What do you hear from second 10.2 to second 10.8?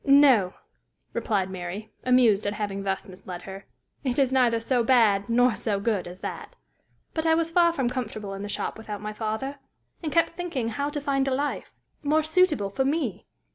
thinking